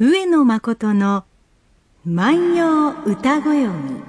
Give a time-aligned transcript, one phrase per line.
[0.00, 1.24] 上野誠の
[2.04, 4.00] 万葉歌ごよみ。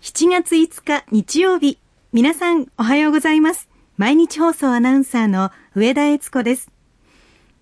[0.00, 1.80] 7月5日日曜日。
[2.12, 3.68] 皆さんおはようございます。
[3.96, 6.70] 毎日放送アナウンサーの上田悦子です。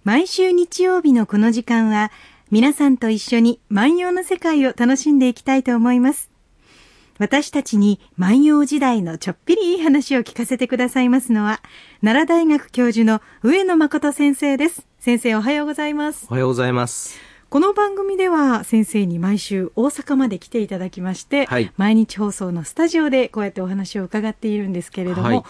[0.05, 2.13] 毎週日曜日のこの時間は、
[2.51, 6.31] 皆さんと一緒に万葉の世界を楽しんでいきたいと思います。
[7.17, 11.63] 私たちに万葉時代のちょっぴりいい話を聞かせてくださいますのは、
[12.03, 14.86] 奈良大学教授の上野誠先生です。
[15.07, 16.27] 先生おはようございます。
[16.29, 17.17] おはようございます。
[17.49, 25.43] この番組では先生に毎週大阪まで来ていただきまして、はい毎日放送のスタジオでこうやってお話を伺っているんですけれども、はい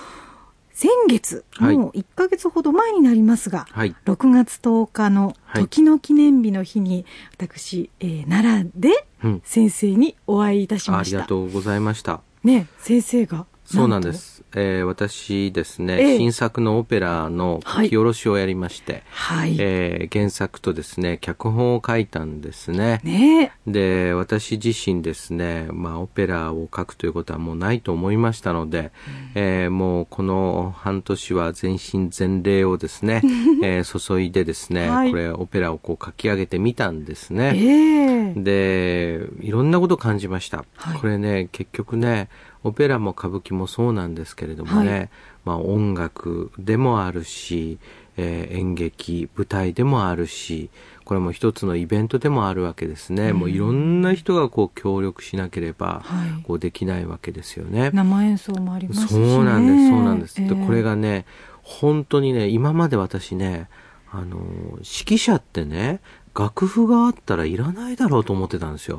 [0.75, 3.97] 先月、はいもう1ヶ月ほど前になりますが、はい。
[4.05, 7.07] 6月10日のはい時の記念日の日に、
[7.39, 9.43] 私、えー奈良でうん。
[9.43, 11.17] 先生にお会いいたしあました。
[11.17, 12.21] りがとうございました。
[12.45, 13.47] ね、先生が。
[13.65, 14.19] そうなんでと。
[14.19, 14.36] す。
[14.55, 19.57] えー私ですね、ええ新作のオペラの書き下ろしをやりまして、はい。
[19.59, 23.01] えー原作とですね、脚本を書いたんですね。
[23.05, 28.93] ねで、私自身ですね、まあ、オペラを書くということはもうないと思いましたので、
[29.35, 33.23] えーもうこの半年は全身全霊をですね、
[33.63, 37.53] えー注いでですね、はいこれオペラをこう書き上げてみたんですね。
[37.57, 40.65] ええで、いろんなことを感じました。
[40.77, 42.29] はいこれね、結局ね、
[42.67, 45.11] オペラも歌舞伎もそうなんですけれどもね、はい
[45.45, 47.79] まあ音楽でもあるし、
[48.17, 50.71] えー演劇、舞台でもあるし、
[51.05, 53.33] これも一つのイベントでもあるわけですね。
[53.33, 57.91] もういろんな人がこう協力しなければ、はいこうできないわけですよね。
[57.93, 59.37] 生演奏もありますし、そね。
[59.37, 60.43] うなんです、そうなんです。
[60.43, 61.25] ええで、これがね、
[61.63, 63.69] 本当にね、今まで私ね、
[64.11, 64.39] あの、
[64.77, 66.01] 指揮者ってね、
[66.39, 68.99] 楽譜があったらいらないだろうと思ってたんですよ。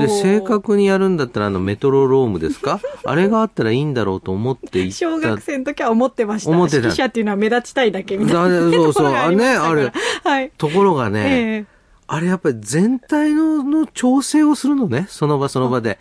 [0.00, 2.80] で、正確にやるんだったらあのメトロロームですか？
[3.04, 4.94] あれがあったらいいんだろうと思っていった。
[4.96, 6.50] 小学生の時は思ってました。
[6.50, 8.48] 思ってた指揮者っていうのは目立ちたいだけみたいな。
[8.48, 9.92] だそうそうところがりましたからあね
[10.24, 10.52] はい。
[10.58, 11.74] ところがね、ええ
[12.06, 15.88] あれやっぱり全体のの調整をするのね、その場その場で。
[15.90, 15.98] はあ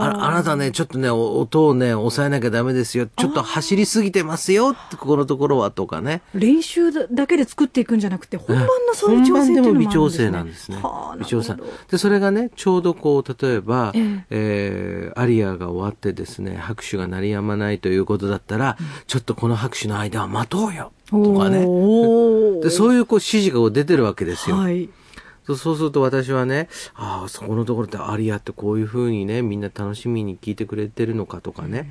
[0.00, 3.06] ああなたね、ちょっとね、お音をね、抑えなきゃダメですよ。
[3.06, 6.22] ちょっと走りすぎてますよ、ここのところはとかね。
[6.34, 9.62] 練習だけで作っていくんじゃなくて、本番のそういう調整っていうのもね。
[9.62, 10.78] 本番でも微調整なんですね。
[10.82, 11.54] はあ、微調整。
[11.90, 18.76] で、それがね、ちょうどこう、例えば、えええーアリアが終わってですね、拍手が鳴りやまないということだったら、
[19.06, 21.60] ちょっとこの拍手の間は待とうよとかね。
[22.62, 24.56] で、そういうこう指示が出てるわけですよ。
[24.56, 24.88] はい。
[25.46, 31.88] そうすると私はね、ああ、そこのところってアリアってこういうふうにね、みんな楽しみに聞いてくれてるのかとかね、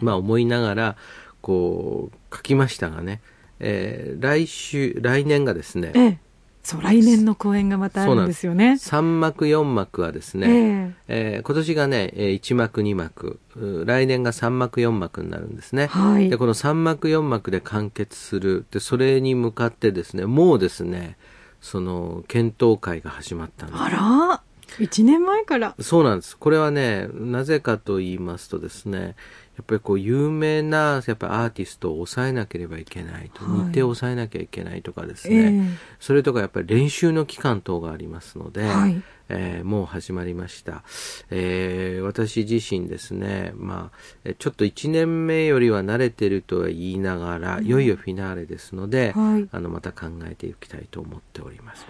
[0.00, 0.96] まあ思いながら、
[1.42, 3.20] こう、書きましたがね、
[3.60, 6.18] えー来週、来年がですね、ええ。
[6.62, 8.72] そう、来年の公演がまたあるんですよね。
[8.72, 15.88] 3幕4幕はですね、ええー今年がね、え1幕2幕、う来年が3幕4幕になるんですね。
[15.88, 18.64] はいで、この3幕4幕で完結する。
[18.70, 21.18] で、それに向かってですね、もうですね、
[21.64, 23.80] その、検討会が始まったんです。
[23.80, 24.42] あら、
[24.78, 25.74] 一年前から。
[25.80, 26.36] そうなんです。
[26.36, 29.16] これはね、なぜかと言いますとですね、
[29.56, 40.82] やっぱりこう有名なやっぱアーティストを抑えなければいけないと、はい日程を抑えなきゃいけないとかですね、えそれとかやっぱり練習の期間等がありますので、はいえーもう始まりました、
[41.30, 49.48] えー私自身ですね、まあ、えちょっと1年目よりは慣れてるとは言いながら、いよいよフィナーレですので、はい。
[49.50, 51.86] あのまた考えていきたいと思っております。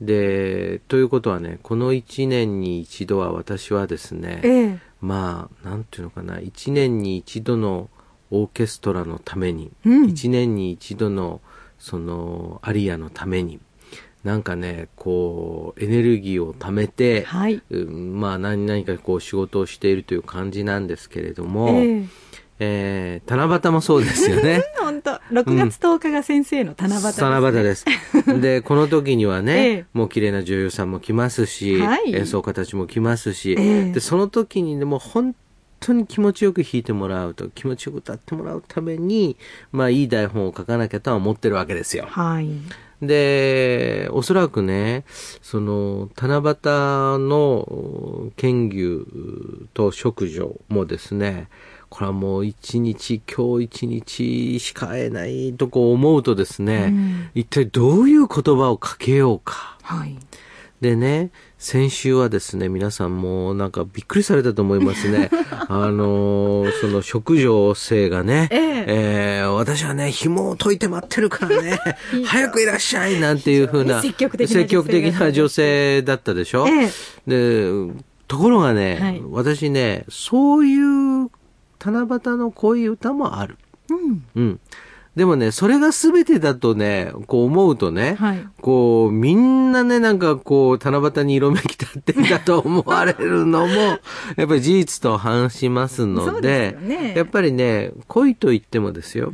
[0.00, 4.78] で、ということはね、この1年に一度は私はですね、ええ。
[5.00, 7.90] まあ、なんていうのかな、1年に一度の
[8.30, 10.04] オーケストラのために、うん。
[10.06, 11.40] 1年に一度の
[11.78, 13.60] そのアリアのために、
[14.24, 17.62] なんかね、こう、エネルギーを貯めて、はい。
[17.70, 22.04] うんまあ何何かこう仕事をしているという感じなんですけれども、え
[22.58, 24.60] えー七夕もそうですよね。
[24.62, 24.62] え。
[24.78, 27.84] 本当6月10日が先生の七夕です、ね七夕です。
[28.40, 35.34] で、この時にはね、ええもう綺麗な女優さんも来ますし、はい演奏家たちも来ますし、ええで、その時にでも本
[35.80, 39.38] 当に気持ちよく弾いてもらうと、気持ちよく歌ってもらうために、
[39.72, 42.06] まあいい台本を書かなきゃとは思ってるわけですよ。
[42.10, 42.50] はい。
[43.02, 45.04] で、おそらくね、
[45.42, 49.06] その、七夕の剣牛
[49.72, 51.48] と食女もですね、
[51.88, 59.78] これはもう一日、今日一日しか会えないとこう思うとですね、うん一体どういう言葉をかけようか。
[59.82, 60.16] はい。
[60.80, 65.28] でね、先週はですね、皆さんもなんかびっくりされたと思いますね。
[65.68, 71.78] あのーその職業生がね、えええー私はね、紐を解いて待ってるからね、
[72.24, 76.88] 早くいらっしゃいなんていう風な、 積極的な積極的な女性だったでしょ、え
[77.26, 77.70] で、
[78.26, 81.30] ところがね、はい私ね、そういう
[81.78, 83.58] 七夕のこういう歌もある。
[83.90, 84.24] うん。
[84.34, 84.60] うん。
[85.16, 88.46] でもね、それが全てだとね、こう思うとね、はい。
[88.60, 93.74] こう、みんなね、なんかこう、七夕に色めき立ってんだと思われるのも、
[94.36, 99.32] やっぱり事実と反しますので、ねやっぱりね、恋と言ってもですよ、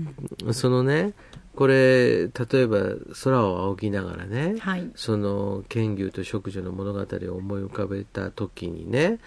[0.53, 1.13] そのね、
[1.57, 2.79] これ、例えば
[3.25, 4.91] 空を仰ぎながらね、はい。
[4.95, 9.19] その剣牛と淑女の物語を思い浮かべた時にね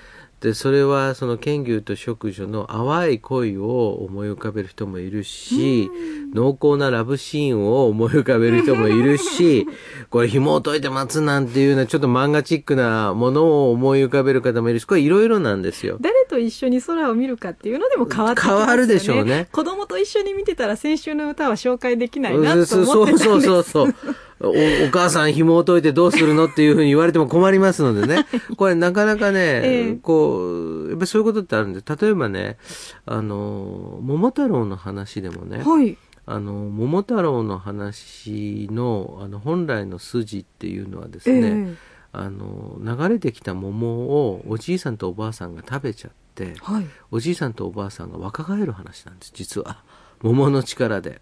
[0.41, 5.91] でそれはその剣牛と淑女の淡い恋を思い浮かべる人もいるし
[6.33, 9.67] 濃厚なラブシーンを思い浮かべる人もいるし
[10.09, 15.97] これ紐を解いて待つなんていうようなちょっと漫画チックなものを思い浮かべる方もいるしこれいろいろなんですよ。
[15.99, 18.65] 誰と一緒に空を見るかっていうのでも変わってきますよね。
[18.65, 23.23] 変わるでしょうね 子供と一緒に見てたら先週の歌は紹介できないなとそう思ってたんです。
[23.23, 23.95] そうそうそう。
[24.41, 24.53] おお
[24.91, 28.25] 母さん紐を解いてどうするのっていうふうに言われても困りますのでね。
[28.55, 32.57] これなかなかね、ええこう、やっぱりそういうことってあるんで、例えばね、
[33.05, 35.97] あの、桃太郎の話でもね、はい。
[36.25, 41.75] あの、桃太郎の話の、あの、本来の筋っていうのはですね、え
[42.11, 46.87] あの、流れてきた桃をおじいさんとおばあさんが食べちゃって、はい。
[47.11, 49.83] おじいさんとおばあさんが若返る話なんです、実は。
[50.21, 51.21] 桃の力で。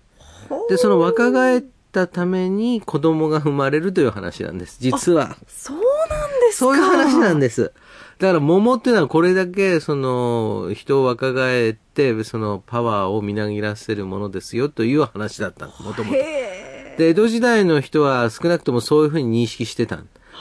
[0.69, 1.61] で、その若返っ
[1.97, 5.35] たために子供が生まれるという話なんです、実は。
[5.47, 6.65] そうなんですか。
[6.65, 7.73] そういう話なんです。
[8.19, 16.17] だから桃っていうのはこれだけその人を若返ってそのパワーをみなぎらせるものですよという話だったの、もともと。
[16.17, 19.99] へで、江戸時代の人は少なくともそういうふうに認識してた。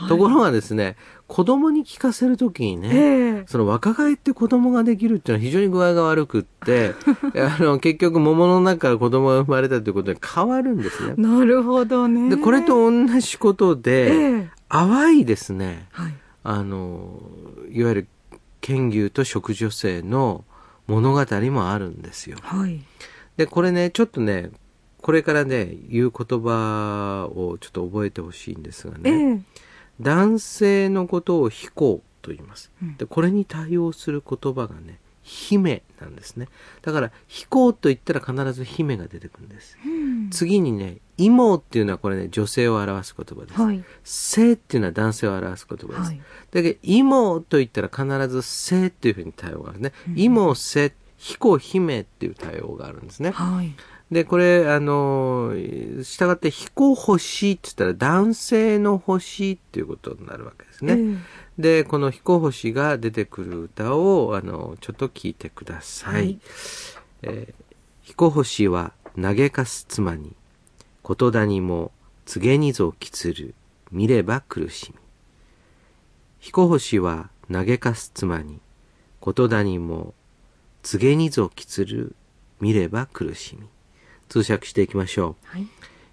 [0.08, 0.96] ところがですね、
[1.26, 2.76] 子供に聞かせるときにえ。
[2.76, 3.44] ね、ええ。
[3.46, 6.94] その若返って子供ができるっていうのは非常に具合が悪くって、
[7.36, 11.14] あの、結局桃の中から子供が生まれたということで変わるんですね。
[11.16, 12.28] なるほどね。
[12.28, 14.50] で、これと同じことえで、え。
[14.68, 16.14] 淡いですね、はい。
[16.42, 17.20] あの、
[17.70, 18.08] いわゆる
[18.60, 20.44] 剣牛と食女性の
[20.86, 22.36] 物語もあるんですよ。
[22.42, 22.80] はい。
[23.36, 24.50] で、これね、ちょっとね、
[25.02, 29.60] これからね、言う言葉をちょっと覚えてほしいんですがえね、え。
[30.00, 32.96] 男性のことを非行と言いますうん。
[32.96, 36.48] で、これに対応する言葉がね、姫なんですね。
[36.82, 39.76] だから、非行と言ったら必ず姫が出てくるんです。
[39.84, 43.60] うん次にね、妹っていうのはこれね、女性を表す言葉です。
[43.60, 43.84] はい。
[44.04, 46.10] 性っていうのは男性を表す言葉です。
[46.10, 46.20] はい。
[46.52, 49.92] だけど、妹と言ったら必ず性っていうふうに対応があるね。
[50.08, 53.30] うん妹、性、彦、姫っていう対応があるんですね。
[53.30, 53.74] はい。
[54.10, 55.52] で、これ、あの、
[56.02, 60.96] 従って、彦星って言ったら男性の星っていうことになるわけですね。
[60.98, 61.16] え
[61.58, 66.14] で、この彦星が出てくる歌を、あの、ちょっと聞いてください。
[66.14, 66.38] はい
[67.22, 67.66] えー
[68.06, 70.36] 彦星は嘆かす妻に、
[71.04, 71.90] 言谷も
[72.24, 73.56] 告げにぞきつる、
[73.90, 74.98] 見れば苦しみ。
[76.38, 78.60] 彦星は嘆かす妻に、
[79.20, 80.14] 言谷も
[80.84, 82.14] 告げにぞきつる、
[82.60, 83.66] 見れば苦しみ。
[84.28, 85.46] 通訳していきましょう。
[85.46, 85.66] はい。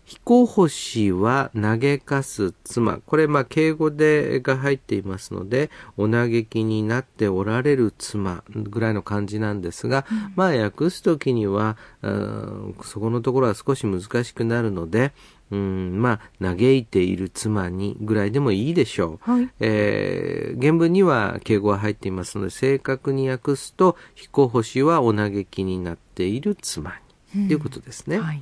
[0.06, 3.00] 彦星は嘆かす妻。
[3.06, 10.06] これ、まあ、敬語でが入っていますので、お嘆きになっておられる妻ぐらいの感じなんですが、
[10.36, 15.14] まあ、訳すときには、うんそこのところは少し難しくなるので、
[15.52, 19.32] うん、まあ、嘆いている妻にぐらいでもいいでしょう。
[19.32, 19.50] はい。
[19.60, 27.03] えー原文には敬語が入っていますので、正確に訳すと、彦星はお嘆きになっている妻に。
[27.34, 28.20] ということですね。
[28.20, 28.42] はい。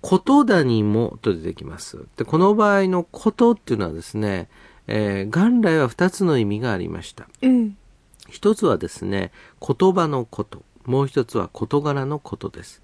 [0.00, 2.06] ことだにもと出てきます。
[2.16, 4.48] で、この場合のことっていうのはですね、
[4.86, 7.28] えー元来は二つの意味がありました。
[7.42, 7.70] ええ。
[8.28, 10.62] 一つはですね、言葉のこと。
[10.86, 12.82] もう一つは事柄のことです。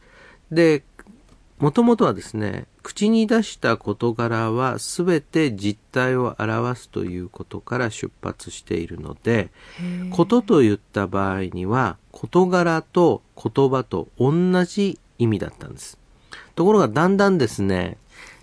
[0.51, 0.85] で、
[1.59, 9.51] もともとはですね、口に出した事柄は全て実態を表すということから出発しているので、
[10.13, 15.99] ことと言った場合には、事柄と言葉と同じ意味だったんです。
[16.55, 17.97] ところがだんだんですね、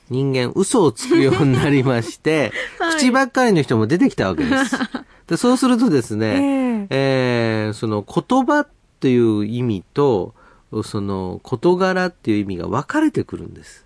[0.10, 4.76] 人間嘘をつくようになりまして、 はい口ばっかりの人も出てきたわけです。
[5.26, 8.68] でそうするとですね、えーその言葉っ
[9.00, 10.34] ていう意味と、
[10.84, 13.86] その事柄っていう意味が分かれてくるんです。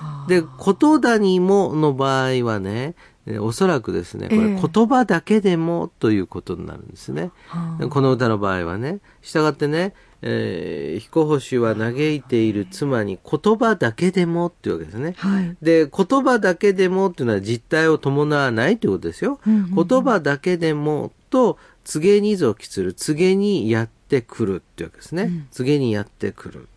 [0.00, 2.94] はあで、言谷もの場合はね、
[3.26, 7.30] えーおそらくですね、これええ言葉だけでもということになるんですね。
[7.48, 9.00] はあこの歌の場合はね。
[9.22, 15.14] したがってね、えー彦星は嘆いている妻に言葉だけでもっていうわけですね。
[15.18, 15.56] はい。
[15.62, 19.38] で、言葉だけでもっていうのは実態を伴わないということですよ。
[19.46, 25.22] うんうんうん言葉だけでもと、告げにぞきする、告げにやってくるっていうわけですね。
[25.24, 26.68] うん告げにやってくる。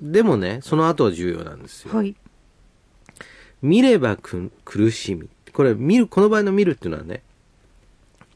[0.00, 1.94] でもね、その後は重要なんですよ。
[1.96, 2.14] はい。
[3.62, 5.28] 見ればく苦しみ。
[5.52, 7.22] これ、見る、この場合の見るっていうのはね、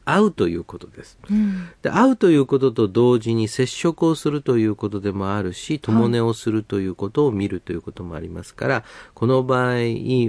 [0.05, 1.17] 会うということです。
[1.29, 9.75] うんで、会うということと同時に接触をするということでもあるし、共寝をするということを見るということもありますから、この場合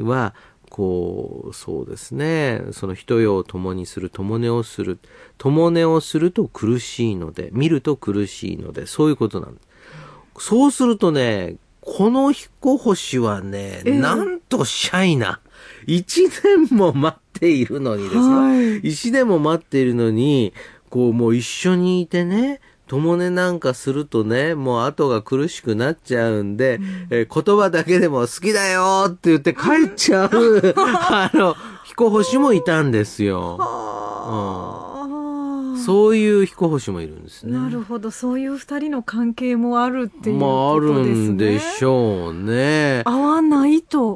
[0.05, 0.35] は、
[0.69, 4.99] こう、そうですね、その人よを共にする、共寝をする、
[5.37, 10.47] 共寝をすると苦しいので、見ると苦しいので、そういうことなんです。
[10.47, 15.41] そうするとね、この彦星はね、ええなんとシャイな。
[15.87, 18.23] 一年も待っているのにですよ。
[18.23, 20.53] はい一年も待っているのに、
[20.91, 26.79] こうもう一緒にいてね、共寝なんかするとね、もう後が苦しくなっちゃうんで、
[27.11, 31.55] えー言葉だけでも好きだよって言って帰っちゃう、 あの、
[31.85, 33.57] 彦星もいたんですよ。
[33.61, 37.53] あーそういう彦星もいるんですね。
[37.59, 41.29] なるほどそういう二人の関係もあるっていうまあ、あことるですね。
[41.31, 43.03] んでしょうね。
[43.05, 44.12] 合わないと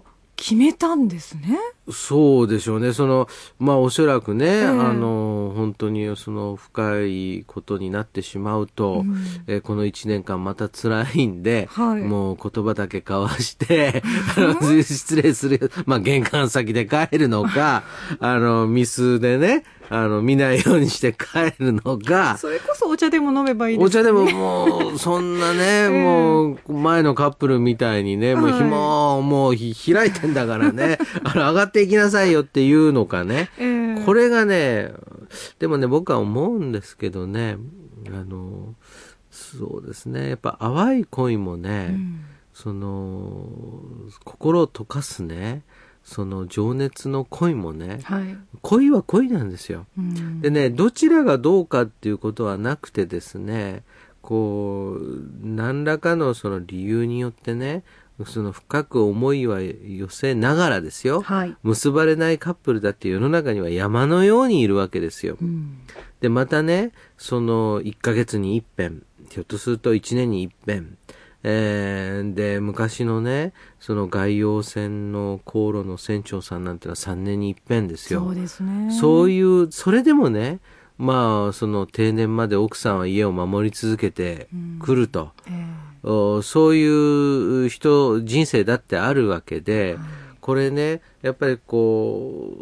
[0.47, 1.59] 決めたんですね。
[1.91, 2.93] そうでしょうね。
[2.93, 3.27] その、
[3.59, 9.17] まあおそらくね、えあの、本当にその深いことになってしまうと、うん
[9.49, 14.05] えーこの一年間また辛いんで、はいもう言葉だけ交わして、
[14.39, 17.83] あの失礼する、まあ玄関先で帰るのか、
[18.21, 23.87] あの、ミスでね、あの、見ないようにして帰るのか、それこそお茶でも飲めばいいですね。
[23.87, 28.77] お茶でももう、そんなね、 もう、前のカップルみたいにね、もうはい紐
[29.17, 33.51] をもうひ開いてんだからね、 あの、上がっていきなさいよっていうのかね。
[33.59, 34.93] ええこれがね、
[35.59, 37.57] でもね、僕は思うんですけどね、
[38.09, 38.75] あの、
[39.31, 42.21] そうですね、やっぱ淡い恋もね、うん。
[42.55, 43.49] その、
[44.25, 45.63] 心を溶かすね、
[46.05, 48.39] その情熱の恋もね、はい。
[48.63, 49.87] 恋は恋なんですよ。
[49.99, 50.41] うん。
[50.41, 53.83] でね、どちらがどうかっていうことはなくてですね、
[54.23, 57.83] こう、何らかのその理由によってね、
[58.25, 61.21] その深く思いは寄せながらですよ。
[61.21, 61.57] はい。
[61.63, 65.37] 結ばれないカップルだって世の中には山のようにいるわけですよ。
[65.41, 65.81] うん
[66.21, 70.97] で、またね、その1ヶ月に一遍、ひょっとすると1年に一遍、
[71.43, 78.21] えーで、昔のね、その外洋船の航路の船長さんなんてのは3年に一遍ですよ。
[78.21, 78.91] そうですね。
[78.93, 80.59] そういう、それでもね、
[80.99, 84.49] まあ、その定年まで奥さんは家を守り続けて
[84.81, 86.09] くると、ええ。
[86.09, 86.87] おそうい
[87.67, 89.99] う人、人生だってあるわけで、
[90.41, 92.55] これね、やっぱりこ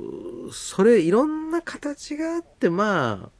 [0.48, 3.30] う、それいろんな形があって、まあ、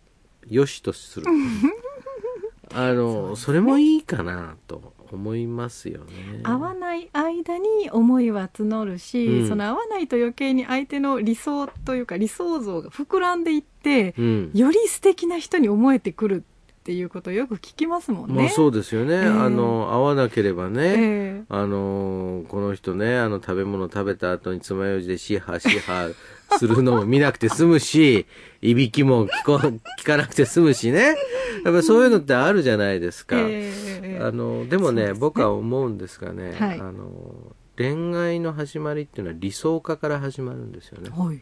[0.49, 1.27] よしとする。
[2.75, 6.41] あの、それもいいかなと思いますよね。
[6.43, 14.51] 合わない間に思いは募るし、うんその合わないと余計に相手の理想というか理想像が膨らんでいって、うん。
[14.55, 18.43] より素敵な人に思えてくるっていうことをよく聞きますもんね。
[18.43, 19.15] まあそうですよね。
[19.15, 20.95] ええあの、合わなければね、え
[21.41, 26.11] えあのーこの人ね、あの食べ物食べた後に爪楊枝でシハシハ
[26.59, 28.27] するのも見なくて済むし、
[28.61, 31.17] いびきも聞こ聞かなくて済むしね。
[31.65, 33.37] やっぱそういうのってあるじゃないですか。
[33.39, 33.73] え
[34.05, 35.13] えあの、でもねね。
[35.15, 36.81] 僕は思うんですがね、はい。
[36.81, 41.11] あの、恋愛の始まりっていうのは理想化から始まるんですよね。
[41.11, 41.41] はい。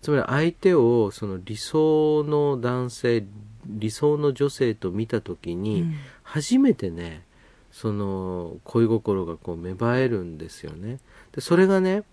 [0.00, 3.24] つまり相手をその理想の男性、
[3.66, 5.94] 理想の女性と見たときに、うん。
[6.32, 7.26] 初めてね
[7.70, 10.98] その恋心がこう芽生えるんですよね。
[11.32, 12.04] でそれがね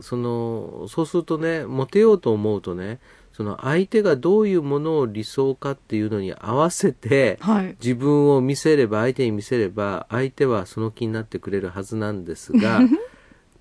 [0.00, 2.98] そのそうするとねモテようと思うとね
[3.36, 7.76] その相手がどういうものを理想かっていうのに合わせてはい。
[7.82, 12.80] 自分を見せれば相手に見せれば相手はその気になってくれるはずなんですが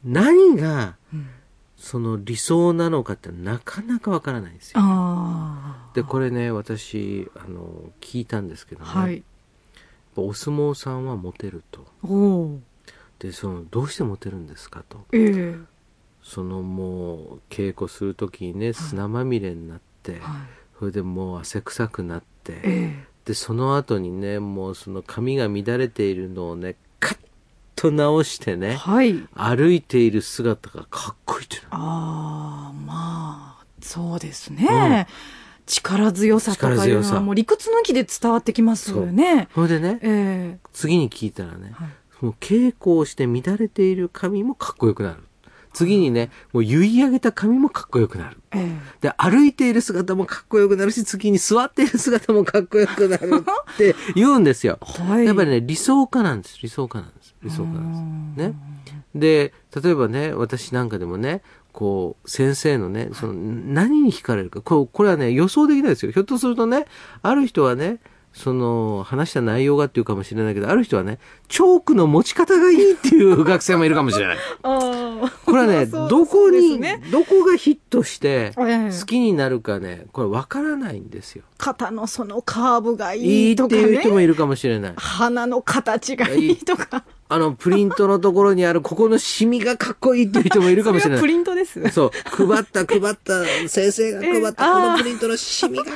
[0.06, 1.28] 何がうん
[1.76, 8.86] その理想なのかってなかなかわからないんですよあでこれね私あの聞いたんですけどあ。
[8.86, 9.24] ね、はい。
[10.16, 11.86] お相撲さんはモテると。
[13.20, 15.56] でそのどうしてモテるんですかとええ
[16.26, 20.22] そのもう稽古する時にね砂まみれになって、はい。
[20.80, 27.18] それでもう汗臭くなって、えでその後にねもうその髪が乱れているのをねカッ
[27.76, 29.14] と直してえねはい。
[29.34, 35.08] 歩いている姿がかっこいいっていうのああ、まあ、そうですね。
[35.68, 39.48] 力強さとかいうのはもう理屈抜きで伝わってきますよね。
[39.54, 42.26] それでねえ次に聞いたらねえ、はい。
[42.26, 45.24] もう稽古をして乱れている髪もかっこよくなる
[45.76, 54.80] 次にねもう結い上げた髪もかっこよくなるええで、歩いている姿もかっこよくなるし、次に座っている姿もかっこよくなるって 言うんですよ。
[54.82, 55.26] はい。
[55.26, 56.58] やっぱりね、理想家なんです。
[56.62, 57.36] 理想家なんです。
[57.44, 58.50] 理想家なんです。
[58.50, 58.56] ね。
[59.14, 59.54] で、
[59.84, 61.42] 例えばね、私なんかでもね、
[61.72, 64.62] こう、先生のね、その、何に惹かれるか。
[64.62, 66.12] こうこれはね、予想できないですよ。
[66.12, 66.86] ひょっとするとね、
[67.22, 68.00] ある人はね、
[68.36, 74.38] その、話した内容がっていうかもしれないけど、ある人はね、チョークの持ち方がいいっていう 学生もいるかもしれない。
[74.64, 81.44] あこれは ね、どこに、ねどこがヒットして、ええ好きになるかね、これわからないんですよ。
[81.58, 84.26] 肩のそのカーブがいいいっいとかていう人もね。
[84.26, 84.94] いるかもしれない。
[84.98, 87.06] 鼻の形がいいとか。
[87.28, 91.26] あの、プリントのところにある、ここのシミがかっこいいっていう人もいるかもしれないプ。
[91.28, 91.90] リントです。
[91.90, 92.12] そう、
[92.46, 95.90] 配った配った、先生が配ったえこのプリントのシミがか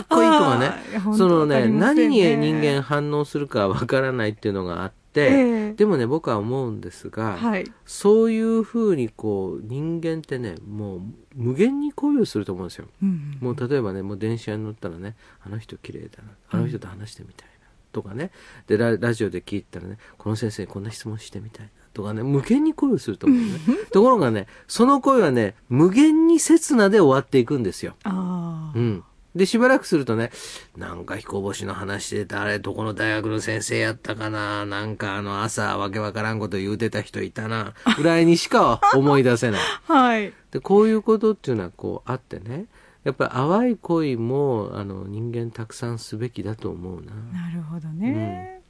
[0.00, 0.70] っこいいとかね
[1.16, 5.28] そのね、何に人間反応するかわからないっていうのがあって、え
[5.70, 7.70] えでもね、僕は思うんですが、はい。
[7.84, 11.00] そういうふうにこう、人間ってね、もう
[11.34, 12.86] 無限に恋をすると思うんですよ。
[13.02, 17.53] うんもう例えばね、もう電車に乗ったらね、あの人綺麗だな、あの人と話してみたいな、
[17.94, 18.30] とかね。
[18.66, 23.58] でラ、ラジオで聞いたらね、この先生にこんな質問してみたいな、とかね、無限に恋をすると思うね。
[23.92, 27.94] ところがね、その恋はね、無限に刹那で終わっていくんですよ。
[28.02, 28.78] ああ。
[28.78, 29.04] うん。
[29.34, 30.30] で、しばらくするとね、
[30.76, 39.60] なんか彦星の話で誰、どこの大学の先生やったかな、なんかあの朝わけわからんこと言うてた人いたな、 ぐらいにしか思い出せない。
[39.88, 40.32] はい。
[40.52, 42.66] で、こういうことっていうのはこうあってね、
[43.04, 47.12] やっぱり淡い恋も、あの、人間たくさんすべきだと思うな。
[47.38, 48.62] なるほどね。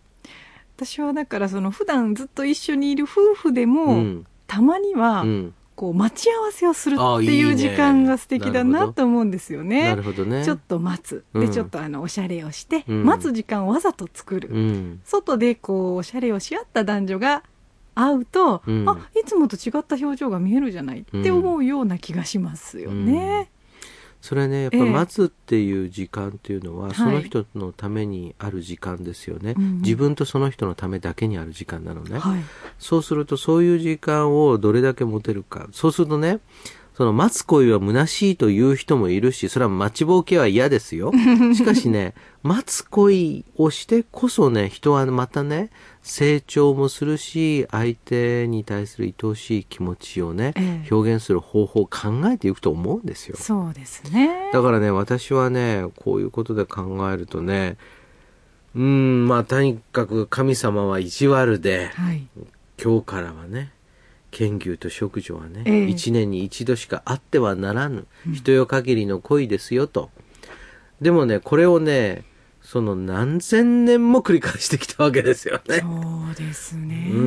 [0.76, 4.26] 私はだからその普段ずっと一緒にいる夫婦でも、うん。
[4.47, 5.55] たまには、うん。
[5.76, 9.88] こう待ち合わせをするあっていいいうね時間が素敵だなと思うんですよね。
[9.88, 10.45] なるほどね。
[10.45, 11.25] ちょっと待つ。
[11.35, 14.50] で、うんちょっとあの、おしゃれをして、うん待つ時間をわざと作る。
[14.53, 15.00] うん。
[15.05, 17.43] 外でこう、おしゃれをし合った男女が
[17.97, 23.50] 会うと、うんあ、いつもと違った表情が見えるじゃないって思うような気がしますよね。
[24.25, 32.19] それね、やっぱええ待つっていう時間っていうのは、はいその人のためにある時間ですよね、うんうん自分とその人のためだけにある時間なのね。
[32.21, 32.40] はい。
[32.78, 35.69] そうすると、そういう時間をどれだけ持てるか。
[35.73, 36.38] そうするとね、
[36.97, 41.13] その待つ恋は虚しいという人もいるし、それは待ちぼうけは嫌ですよ。
[41.55, 45.71] しかしね、待つ恋をしてこそね、人はまたね、
[46.03, 53.37] 成長もするし、相手に対する愛おしい気持ちをね、ええ表現する方法を考えていくと思うんですよ。
[53.37, 54.51] そうですね。
[54.53, 57.77] だからね、私はね、こういうことで考えるとね、
[58.77, 62.29] うーん、まあ、とにかく神様は意地悪で、はい。
[62.83, 63.73] 今日からはね、
[64.35, 70.11] 剣牛と食女はね、ええ一年に一度しかあってはならぬ、人よ限りの恋ですよと。
[71.00, 72.25] でもね、これをね、
[72.61, 75.81] その何千年も繰り返してきたわけですよね。
[75.81, 75.87] そ
[76.33, 77.11] うですね。
[77.12, 77.18] うー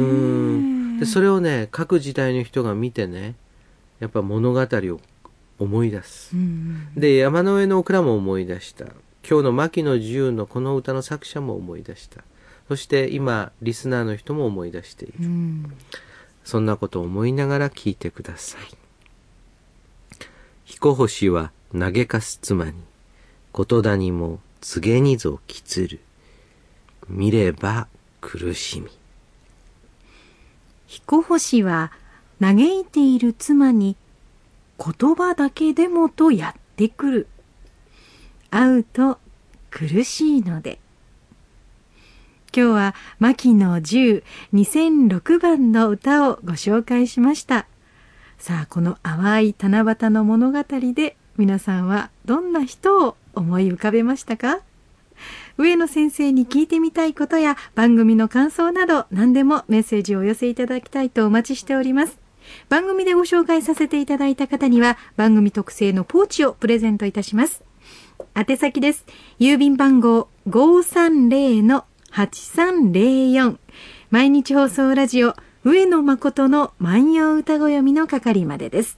[0.95, 0.99] ん。
[0.99, 3.35] で、それをね、各時代の人が見てね、
[3.99, 4.99] やっぱ物語を
[5.59, 6.35] 思い出す。
[6.35, 8.85] うんで、山の上のオクラも思い出した。
[9.29, 12.25] 今日の牧野自由のこの歌の作者も思い出した。
[12.67, 15.13] そして今、リスナーの人も思い出している。
[15.21, 15.73] うん。
[16.47, 18.61] そんなことを思いながら聞いてください。
[20.63, 22.73] 彦星は嘆かす妻に、
[23.53, 25.99] 言谷も告げにぞきつる。
[27.09, 27.89] 見れば
[28.21, 28.89] 苦しみ。
[30.85, 31.91] 彦星は
[32.39, 33.97] 嘆いている妻に
[34.79, 37.27] 言葉だけでもとやってくる。
[38.51, 39.19] 会うと
[39.69, 40.79] 苦しいので。
[42.57, 47.67] 今日は牧野十2006番の歌をご紹介しました。
[48.39, 54.61] さあ、この淡い七夕の物語で皆さんはどんな人を思い浮かべましたか？
[55.59, 62.17] 上野先生に聞いてみたいことや番組の感想など何でもメッセージをお寄せいただきたいとお待ちしております。
[62.69, 67.63] 番組でご紹介させていただいた方には番組特製のポーチをプレゼントいたします。
[68.33, 69.05] 宛先です。
[69.39, 73.57] 郵便番号530の8304
[74.09, 78.97] 毎日放送ラジオ上野誠の万葉歌子読みの係までです。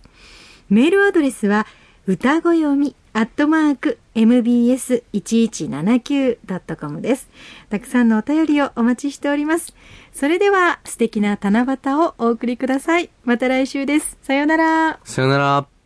[0.70, 1.66] メールアドレスは
[2.06, 7.30] 歌子読みアットマーク mbs1179.com です。
[7.70, 9.74] たくさんのお便りをお待ちしております。
[10.14, 13.10] それでは素敵な七夕をお送りください。
[13.24, 14.18] また来週です。
[14.22, 15.00] さようなら。
[15.04, 15.79] さよなら。